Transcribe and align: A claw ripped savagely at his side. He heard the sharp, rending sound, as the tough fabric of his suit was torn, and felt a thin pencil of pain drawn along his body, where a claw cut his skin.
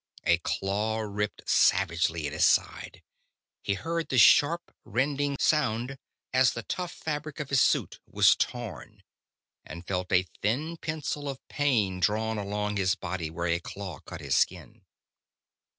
A 0.23 0.39
claw 0.39 1.01
ripped 1.01 1.47
savagely 1.47 2.25
at 2.25 2.33
his 2.33 2.43
side. 2.43 3.03
He 3.61 3.75
heard 3.75 4.09
the 4.09 4.17
sharp, 4.17 4.73
rending 4.83 5.37
sound, 5.39 5.99
as 6.33 6.53
the 6.53 6.63
tough 6.63 6.91
fabric 6.91 7.39
of 7.39 7.49
his 7.49 7.61
suit 7.61 7.99
was 8.07 8.35
torn, 8.35 9.03
and 9.63 9.85
felt 9.85 10.11
a 10.11 10.25
thin 10.41 10.77
pencil 10.77 11.29
of 11.29 11.47
pain 11.49 11.99
drawn 11.99 12.39
along 12.39 12.77
his 12.77 12.95
body, 12.95 13.29
where 13.29 13.45
a 13.45 13.59
claw 13.59 13.99
cut 13.99 14.21
his 14.21 14.33
skin. 14.35 14.81